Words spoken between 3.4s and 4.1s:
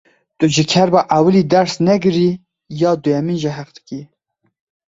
jî heq dikî.